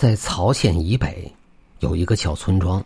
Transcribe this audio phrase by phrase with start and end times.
[0.00, 1.30] 在曹县以北，
[1.80, 2.82] 有一个小村庄，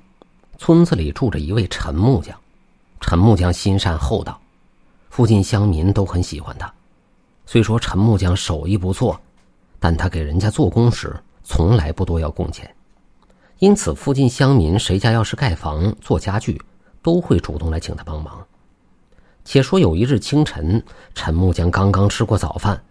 [0.59, 2.37] 村子里住着一位陈木匠。
[3.01, 4.37] 陈木匠心善厚道，
[5.11, 6.75] 附近乡民都很喜欢他。
[7.47, 9.17] 虽说陈木匠手艺不错，
[9.79, 12.69] 但他给人家做工时从来不多要工钱，
[13.61, 16.61] 因此附近乡民谁家要是盖房、做家具，
[17.01, 18.45] 都会主动来请他帮忙。
[19.45, 20.83] 且说有一日清晨，
[21.15, 22.83] 陈木匠刚刚吃过早饭，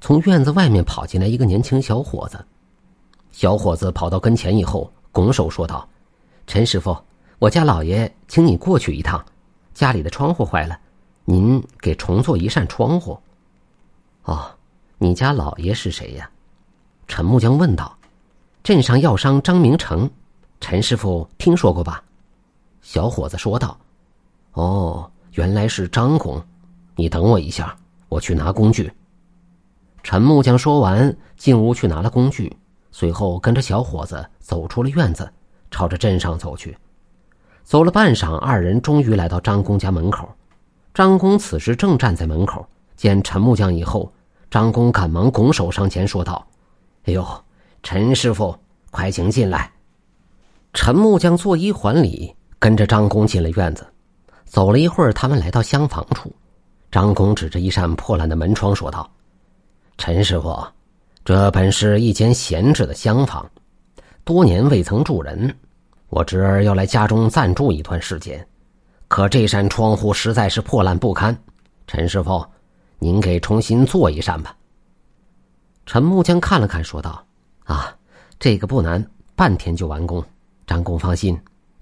[0.00, 2.38] 从院子外面跑进来一个年轻小伙子。
[3.38, 5.88] 小伙子跑到跟前以后，拱手说道
[6.48, 6.96] ：“陈师傅，
[7.38, 9.24] 我家老爷请你过去一趟，
[9.72, 10.76] 家里的窗户坏了，
[11.24, 13.16] 您给重做一扇窗户。
[14.26, 14.50] ”“哦，
[14.98, 16.28] 你家老爷是谁呀？”
[17.06, 17.96] 陈木匠问道。
[18.64, 20.10] “镇上药商张明成，
[20.60, 22.02] 陈师傅听说过吧？”
[22.82, 23.78] 小伙子说道。
[24.54, 26.42] “哦，原来是张公，
[26.96, 27.76] 你等我一下，
[28.08, 28.92] 我去拿工具。”
[30.02, 32.52] 陈木匠说完，进屋去拿了工具。
[32.90, 35.30] 随后跟着小伙子走出了院子，
[35.70, 36.76] 朝着镇上走去。
[37.62, 40.28] 走了半晌，二人终于来到张公家门口。
[40.94, 44.10] 张公此时正站在门口，见陈木匠以后，
[44.50, 46.44] 张公赶忙拱手上前说道
[47.04, 47.24] ：“哎呦，
[47.82, 48.56] 陈师傅，
[48.90, 49.70] 快请进来。”
[50.72, 53.86] 陈木匠作揖还礼，跟着张公进了院子。
[54.44, 56.34] 走了一会儿，他们来到厢房处，
[56.90, 59.08] 张公指着一扇破烂的门窗说道
[59.98, 60.56] ：“陈师傅。”
[61.28, 63.46] 这本是一间闲置的厢房，
[64.24, 65.54] 多年未曾住人。
[66.08, 68.48] 我侄儿要来家中暂住一段时间，
[69.08, 71.38] 可这扇窗户实在是破烂不堪。
[71.86, 72.42] 陈师傅，
[72.98, 74.56] 您给重新做一扇吧。
[75.84, 77.22] 陈木匠看了看，说道
[77.64, 77.94] ：“啊，
[78.38, 80.24] 这个不难，半天就完工。
[80.66, 81.38] 张工放心，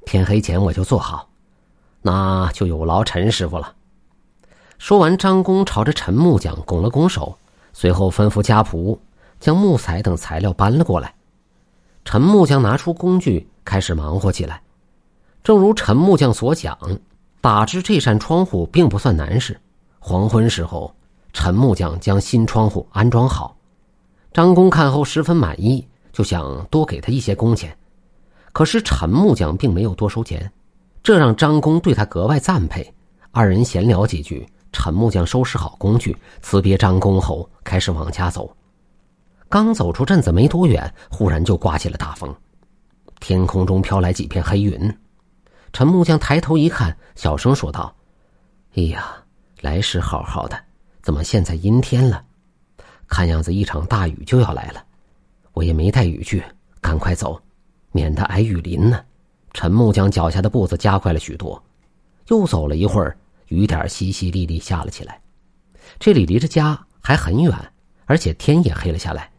[0.06, 1.30] 天黑前我就做好。
[2.02, 3.72] 那就有劳陈师傅了。”
[4.78, 7.38] 说完，张工朝着陈木匠拱了拱手，
[7.72, 8.98] 随后吩咐家仆。
[9.40, 11.14] 将木材等材料搬了过来，
[12.04, 14.62] 陈木匠拿出工具开始忙活起来。
[15.42, 16.76] 正如陈木匠所讲，
[17.40, 19.60] 打制这扇窗户并不算难事。
[19.98, 20.92] 黄昏时候，
[21.32, 23.56] 陈木匠将新窗户安装好。
[24.32, 27.76] 张工看后十分满意，就想多给他一些工钱。
[28.52, 30.50] 可是陈木匠并没有多收钱，
[31.02, 32.94] 这让张工对他格外赞佩。
[33.30, 38.50] 二人闲聊几句，陈木匠收拾好工具，辞别张工后，开始往家走。
[39.56, 42.30] 刚走出镇子没多远，忽然就刮起了大风，
[43.20, 44.94] 天空中飘来几片黑云。
[45.72, 47.96] 陈木匠抬头一看，小声说道
[48.76, 49.16] ：“哎呀，
[49.62, 50.62] 来时好好的，
[51.00, 52.22] 怎么现在阴天了？
[53.08, 54.84] 看样子一场大雨就要来了。
[55.54, 56.44] 我也没带雨具，
[56.82, 57.40] 赶快走，
[57.92, 59.02] 免得挨雨淋呢。”
[59.54, 61.64] 陈木匠脚下的步子加快了许多，
[62.28, 63.16] 又走了一会儿，
[63.48, 65.18] 雨点淅淅沥沥下了起来。
[65.98, 67.54] 这里离着家还很远，
[68.04, 69.30] 而且天也黑了下来。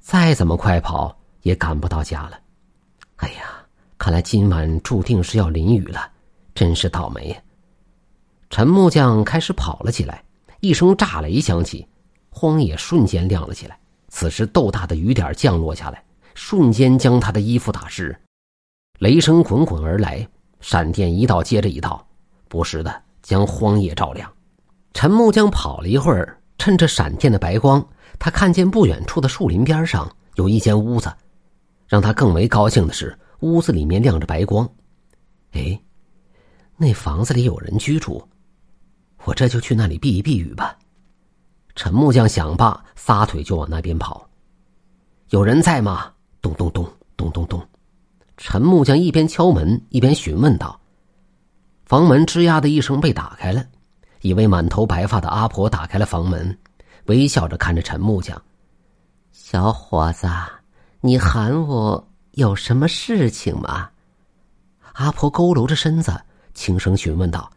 [0.00, 2.38] 再怎么快跑也赶不到家了，
[3.16, 3.64] 哎呀，
[3.98, 6.10] 看来今晚注定是要淋雨了，
[6.54, 7.36] 真是倒霉呀！
[8.50, 10.22] 陈木匠开始跑了起来，
[10.60, 11.86] 一声炸雷响起，
[12.30, 13.78] 荒野瞬间亮了起来。
[14.08, 18.16] 此时豆大的雨点降落下来，瞬间将他的衣服打湿，
[19.00, 20.26] 雷声滚滚而来，
[20.60, 22.06] 闪电一道接着一道，
[22.48, 24.30] 不时的将荒野照亮。
[24.92, 27.84] 陈木匠跑了一会儿，趁着闪电的白光。
[28.18, 31.12] 他看见不远处的树林边上有一间屋子，
[31.86, 34.68] 让他更为高兴的是，屋子里面亮着白光。
[35.52, 35.78] 哎，
[36.76, 38.26] 那房子里有人居住，
[39.24, 40.76] 我这就去那里避一避雨吧。
[41.74, 44.28] 陈木匠想罢，撒腿就往那边跑。
[45.30, 46.12] 有人在吗？
[46.40, 46.86] 咚咚咚
[47.16, 47.60] 咚咚咚。
[48.36, 50.80] 陈木匠一边敲门一边询问道
[51.86, 53.64] ：“房门吱呀的一声被打开了，
[54.22, 56.56] 一位满头白发的阿婆打开了房门。”
[57.06, 58.40] 微笑着看着陈木匠，
[59.30, 60.26] 小伙子，
[61.02, 63.90] 你喊我有什么事情吗？
[64.94, 66.18] 阿婆佝偻着身子，
[66.54, 67.50] 轻声询问道：“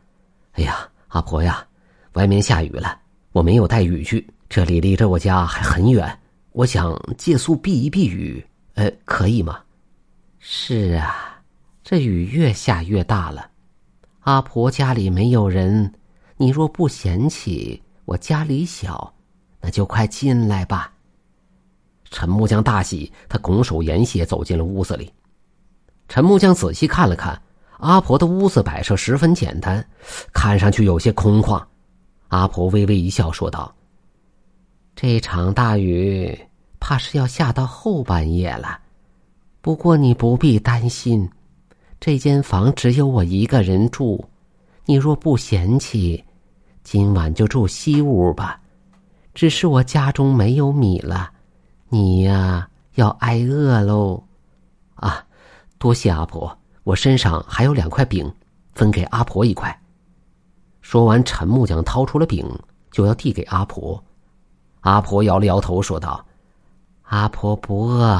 [0.53, 1.65] 哎呀，阿婆呀，
[2.13, 2.99] 外面下雨了，
[3.31, 6.19] 我没有带雨具，这里离着我家还很远，
[6.51, 9.61] 我想借宿避一避雨，呃，可以吗
[10.39, 11.41] ？”“是啊，
[11.85, 13.49] 这雨越下越大了，
[14.21, 15.93] 阿婆家里没有人，
[16.35, 19.09] 你若不嫌弃，我家里小。”
[19.67, 20.93] 那就快进来吧。
[22.09, 25.11] 陈木匠大喜，他拱手言谢，走进了屋子里。
[26.07, 27.41] 陈木匠仔细看了看
[27.79, 29.85] 阿婆的屋子，摆设十分简单，
[30.31, 31.61] 看上去有些空旷。
[32.29, 33.75] 阿婆微微一笑，说道
[34.95, 36.39] ：“这场大雨
[36.79, 38.79] 怕是要下到后半夜了，
[39.59, 41.29] 不过你不必担心，
[41.99, 44.23] 这间房只有我一个人住。
[44.85, 46.23] 你若不嫌弃，
[46.83, 48.61] 今晚就住西屋吧。”
[49.37, 51.29] 只是我家中没有米了，
[51.89, 54.23] 你呀要挨饿喽！
[54.95, 55.23] 啊，
[55.77, 58.33] 多谢阿婆，我身上还有两块饼，
[58.73, 59.79] 分给阿婆一块。
[60.81, 62.49] 说完，陈木匠掏出了饼，
[62.89, 64.03] 就要递给阿婆。
[64.79, 66.25] 阿婆摇了摇头，说道
[67.05, 68.19] ：“阿婆不饿，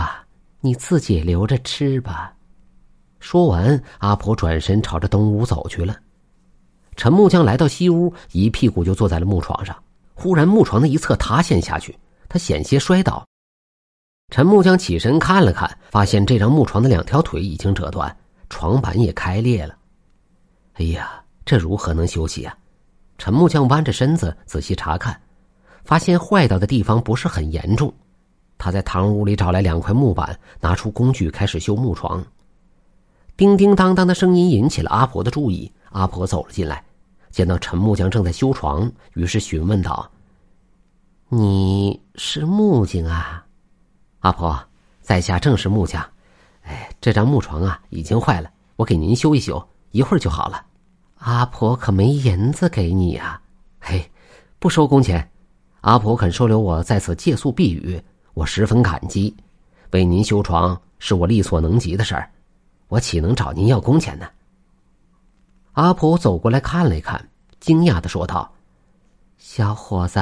[0.60, 2.32] 你自己留着吃吧。”
[3.20, 5.98] 说完，阿婆转身朝着东屋走去了。
[6.96, 9.76] 陈木匠来到西屋，一屁股就坐在了木床上。
[10.20, 11.96] 忽然，木床的一侧塌陷下去，
[12.28, 13.24] 他险些摔倒。
[14.34, 18.18] 陈木匠起身看了看，发现这张木床的两条腿已经折断，
[18.50, 19.78] 床板也开裂了。
[20.74, 22.58] 哎呀，这如何能休息啊？
[23.20, 25.22] 陈木匠弯着身子仔细查看，
[25.86, 27.94] 发现坏掉的地方不是很严重。
[28.58, 32.26] 他在堂屋里找来两块木板，拿出工具开始修木床。
[33.38, 35.72] 叮叮当当的声音引起了阿婆的注意。
[35.92, 36.84] 阿婆走了进来，
[37.30, 40.10] 见到陈木匠正在修床，于是询问道
[41.30, 43.46] ：“你是木匠啊？”
[44.20, 44.60] 阿婆，
[45.02, 46.04] 在下正是木匠。
[46.64, 50.66] 哎，这张木床啊，已经坏了，我给您修一修，一会儿就好了。
[51.20, 53.40] 阿婆可没银子给你呀？
[53.80, 54.10] 嘿，
[54.60, 55.30] 不收工钱。
[55.82, 58.02] 阿婆肯收留我在此借宿避雨，
[58.34, 59.34] 我十分感激。
[59.92, 62.30] 为您修床是我力所能及的事儿，
[62.88, 64.28] 我岂能找您要工钱呢？
[65.78, 67.30] 阿婆走过来看了一看，
[67.60, 68.52] 惊讶的说道
[69.38, 70.20] ：“小伙子，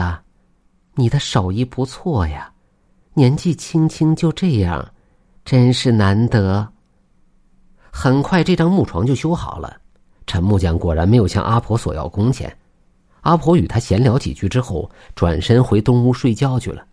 [0.96, 2.28] 你的手艺不错。
[2.28, 2.52] 呀，
[3.13, 4.86] 年纪轻轻就这样，
[5.46, 6.68] 真是难得。”
[7.90, 9.80] 很快，这张木床就修好了。
[10.28, 12.54] 陈木匠果然没有向阿婆索要工钱。
[13.22, 16.86] 阿婆与他闲聊几句之后，转身回东屋睡觉去了。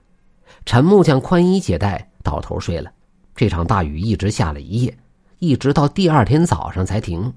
[0.64, 2.92] 陈木匠宽衣解带，倒头睡了。
[3.34, 4.96] 这场大雨一直下了一夜，
[5.40, 7.34] 一直到第二天早上才停。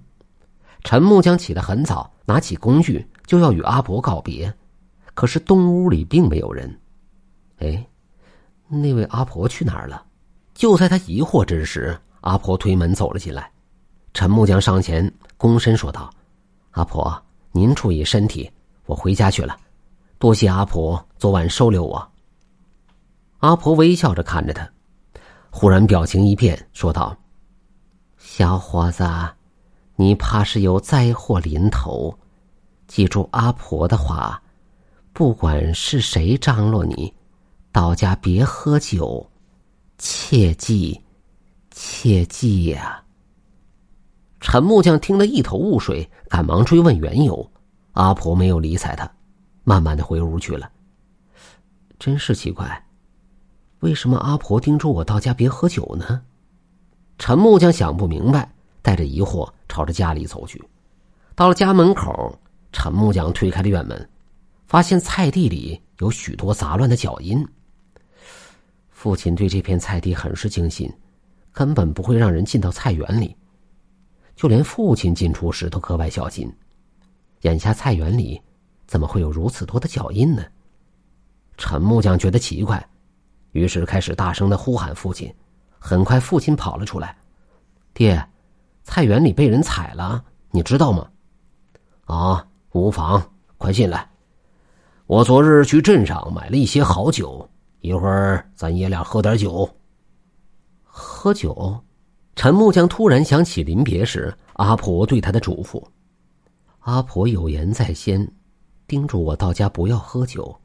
[0.85, 4.53] 陈木匠起得很早，拿起工具就要与阿婆告别，
[5.15, 6.79] 可是东屋里并没有人。
[7.57, 7.83] 哎，
[8.67, 10.05] 那位阿婆去哪儿了？
[10.53, 13.51] 就在他疑惑之时，阿婆推门走了进来。
[14.13, 16.07] 陈木匠上前躬身说道
[16.71, 17.19] ：“阿婆，
[17.51, 18.49] 您注意身体，
[18.85, 19.57] 我回家去了。
[20.19, 22.11] 多谢阿婆昨晚收留我。”
[23.41, 24.69] 阿婆微笑着看着他，
[25.49, 27.17] 忽然表情一变，说道
[28.19, 29.03] ：“小伙子。”
[29.97, 32.17] 你怕是有灾祸临头，
[32.85, 34.41] 记住阿婆的话，
[35.13, 37.13] 不管是谁张罗你，
[37.71, 39.29] 到家别喝酒，
[39.97, 40.99] 切记，
[41.71, 43.01] 切记呀！
[44.41, 47.49] 陈木匠听得一头雾水，赶忙追问缘由。
[47.93, 49.09] 阿婆没有理睬他，
[49.63, 50.69] 慢慢的回屋去了。
[51.97, 52.85] 真是奇怪，
[53.79, 56.21] 为什么阿婆叮嘱我到家别喝酒呢？
[57.17, 58.51] 陈木匠想不明白。
[58.81, 60.63] 带着疑惑朝着家里走去，
[61.35, 62.39] 到了家门口，
[62.71, 64.09] 陈木匠推开了院门，
[64.67, 67.45] 发现菜地里有许多杂乱的脚印。
[68.89, 70.89] 父亲对这片菜地很是精心，
[71.51, 73.35] 根本不会让人进到菜园里，
[74.33, 76.49] 就连父亲进出时都格外小心。
[77.41, 78.41] 眼下菜园里
[78.87, 80.45] 怎么会有如此多的脚印呢？
[81.57, 82.81] 陈木匠觉得奇怪，
[83.51, 85.29] 于是开始大声的呼喊父亲。
[85.77, 87.13] 很快，父亲跑了出来
[87.93, 88.25] ：“爹。”
[88.85, 91.09] 菜园里被人踩了，你知道吗？
[92.05, 93.21] 啊，无妨，
[93.57, 94.07] 快进来。
[95.07, 97.49] 我昨日去镇上买了一些好酒，
[97.81, 99.67] 一会儿咱爷俩喝点酒。
[100.83, 101.83] 喝酒？
[102.35, 105.83] 陈木匠突然想起临别时阿婆对他的嘱咐。
[106.79, 108.31] 阿婆有言在先，
[108.87, 110.55] 叮嘱我到家不要喝酒。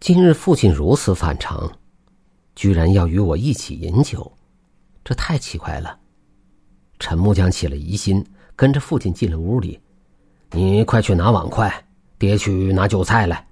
[0.00, 1.70] 今日父亲如此反常，
[2.56, 4.30] 居然要与我一起饮酒，
[5.04, 5.96] 这太奇怪了。
[6.98, 8.24] 陈木匠起了疑心，
[8.54, 9.78] 跟着父亲进了屋里。
[10.50, 11.72] 你快去拿碗筷，
[12.18, 13.46] 爹去拿酒菜来。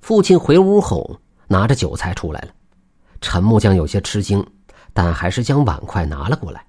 [0.00, 2.48] 父亲回屋后，拿着酒菜出来了。
[3.20, 4.44] 陈木匠有些吃惊，
[4.92, 6.64] 但还是将碗筷拿了过来。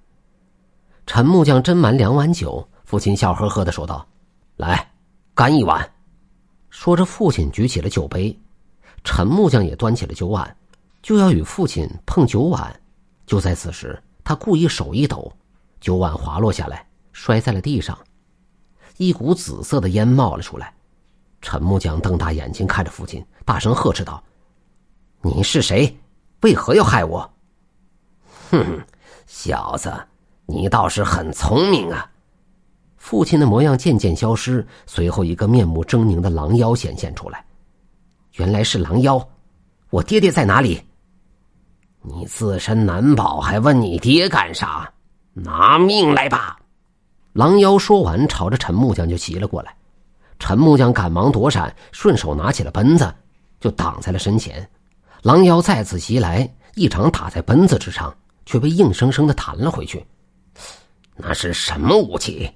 [1.08, 4.06] 陈木匠斟满两碗酒，父亲笑呵呵的说道
[4.58, 4.92] ：“来，
[5.34, 5.90] 干一碗。”
[6.70, 8.38] 说着，父亲举起了酒杯，
[9.04, 10.56] 陈木匠也端起了酒碗，
[11.02, 12.74] 就要与父亲碰酒碗。
[13.26, 15.32] 就在此时，他故意手一抖。
[15.82, 17.98] 酒碗滑落下来，摔在了地上，
[18.98, 20.74] 一股紫色的烟冒了出来。
[21.42, 24.24] 陈木匠瞪大眼睛看着父亲，大声呵斥道
[25.22, 25.98] ：“你是谁？
[26.42, 27.28] 为何要害我
[28.52, 28.80] ？”“哼哼，
[29.26, 29.92] 小子，
[30.46, 32.08] 你倒是很聪明啊！”
[32.98, 37.44] 父亲的模样渐渐消失，随后一个面目狰狞的狼妖显现出来。
[38.34, 39.28] 原来是狼妖，
[39.90, 40.80] 我爹爹在哪里？
[42.04, 44.94] 你自身难保，还问你爹干啥？
[45.34, 46.58] 拿命来吧！
[47.34, 49.74] 狼妖说完，朝着陈木匠就袭了过来。
[50.40, 53.14] 陈木匠赶忙躲闪，顺手拿起了奔子，
[53.60, 54.68] 就挡在了身前。
[55.22, 58.14] 狼妖再次袭来，一掌打在奔子之上，
[58.46, 60.06] 却被硬生生的弹了回去。
[61.16, 62.52] 那是什么武器？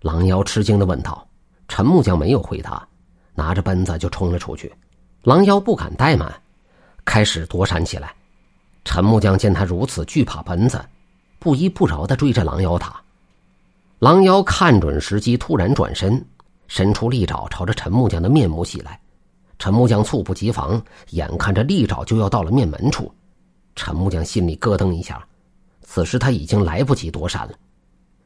[0.00, 1.26] 狼妖吃惊的问道。
[1.66, 2.86] 陈木匠没有回答，
[3.34, 4.72] 拿着奔子就冲了出去。
[5.22, 6.32] 狼妖不敢怠慢，
[7.04, 8.14] 开始躲闪起来。
[8.84, 10.82] 陈木匠见他如此惧怕奔子，
[11.44, 13.02] 不依不饶的追着狼妖打。
[13.98, 16.24] 狼妖看准时机，突然转身，
[16.68, 18.98] 伸出利爪朝着陈木匠的面目袭来。
[19.58, 23.12] 陈木匠猝不及防，眼看着利爪就要到了面门处，
[23.76, 25.22] 陈木匠心里咯噔一下。
[25.82, 27.52] 此时他已经来不及躲闪了。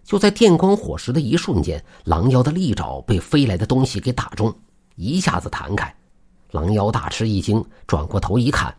[0.04, 4.54] 就在电光火石的一瞬间，狼妖的利爪被飞来的东西给打中，
[4.94, 5.92] 一下子弹开。
[6.52, 8.72] 狼妖大吃一惊，转过头一看，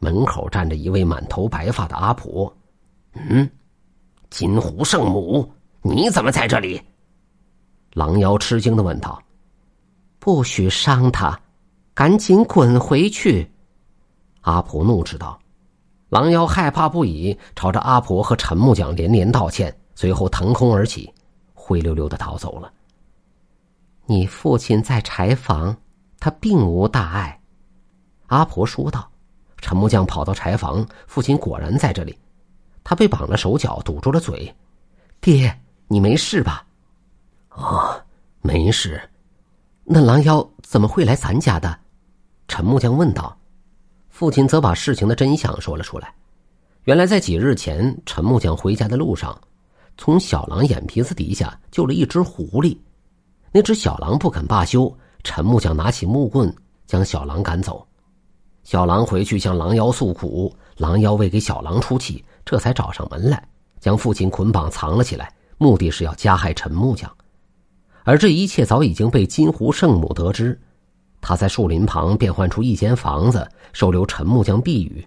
[0.00, 2.54] 门口站着一位满头白发的阿婆。
[3.14, 3.50] 嗯，
[4.30, 6.80] 金湖圣母，你怎么在这里？
[7.92, 9.20] 狼妖吃惊的问道。
[10.20, 11.38] 不许伤他，
[11.94, 13.50] 赶紧滚回去！
[14.42, 15.38] 阿婆怒斥道。
[16.08, 19.76] 狼妖害怕不已，朝着阿婆和陈木匠连连道歉。
[19.94, 21.12] 随后腾空而起，
[21.52, 22.72] 灰溜溜的逃走了。
[24.06, 25.76] 你父亲在柴房，
[26.18, 27.38] 他并无大碍。
[28.28, 29.10] 阿婆说道。
[29.58, 32.16] 陈木匠跑到柴房，父亲果然在这里。
[32.90, 34.52] 他被绑了手脚，堵住了嘴。
[35.20, 35.56] 爹，
[35.86, 36.66] 你没事吧？
[37.50, 38.02] 哦，
[38.40, 39.00] 没事。
[39.84, 41.78] 那狼妖怎么会来咱家的？
[42.48, 43.38] 陈木匠问道。
[44.08, 46.12] 父亲则把事情的真相说了出来。
[46.82, 49.40] 原来在几日前，陈木匠回家的路上。
[49.96, 52.76] 从小狼眼皮子底下救了一只狐狸，
[53.52, 54.92] 那只小狼不肯罢休。
[55.22, 56.52] 陈木匠拿起木棍
[56.88, 57.86] 将小狼赶走。
[58.64, 63.40] 小狼回去向狼妖诉苦，狼妖为给小狼出气，这才找上门来，
[63.78, 67.08] 将父亲捆绑藏了起来，目的是要加害陈木匠。
[68.02, 70.60] 而这一切早已经被金湖圣母得知，
[71.20, 75.06] 他在树林旁变换出一间房子收留陈木匠避雨，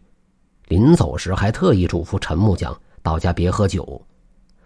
[0.69, 4.01] 临走时还特意嘱咐陈木匠到家别喝酒。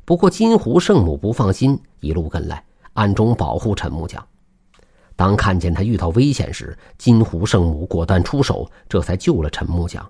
[0.06, 4.24] 不过金湖圣母不放心，一路跟来，暗中保护陈木匠。
[5.16, 10.08] 当看见他遇到危险时，金湖圣母果断出手，这才救了陈木匠。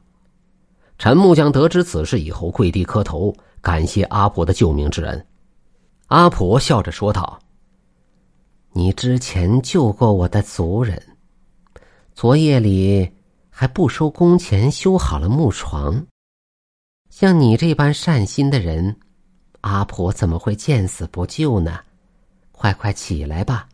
[0.97, 5.27] 陈木匠得知此事以后，跪地磕头，感谢阿婆的救命之恩。
[6.07, 7.39] 阿婆笑着说道
[8.73, 11.01] ：“你之前救过我的族人，
[12.15, 13.11] 昨夜里
[13.49, 16.05] 还不收工钱修好了木床。
[17.09, 18.95] 像你这般善心的人。”
[19.61, 21.79] 阿婆怎么会见死不救呢？
[22.53, 23.67] 快快起来吧！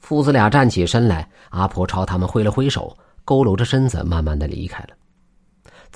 [0.00, 4.96] 父子俩站起身来，阿婆朝他们挥了挥手，佝偻着身子，慢慢的离开了。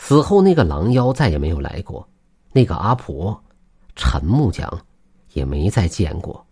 [0.00, 2.09] 此后，那个狼妖再也没有来过，
[2.52, 3.38] 那个阿婆，
[3.95, 4.67] 陈木匠，
[5.35, 6.47] 也没再见过。